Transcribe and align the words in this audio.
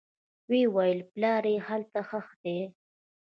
ويې 0.49 0.65
ويل 0.75 0.99
پلار 1.11 1.43
دې 1.47 1.55
هلته 1.67 1.99
ښخ 2.09 2.27
دى. 2.43 2.57